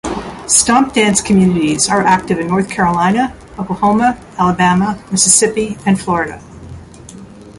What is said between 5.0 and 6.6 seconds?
Mississippi, and Florida.